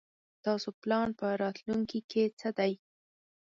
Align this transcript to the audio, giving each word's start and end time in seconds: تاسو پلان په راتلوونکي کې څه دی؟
تاسو 0.45 0.69
پلان 0.81 1.07
په 1.19 1.27
راتلوونکي 1.41 1.99
کې 2.11 2.23
څه 2.39 2.49
دی؟ 2.57 2.71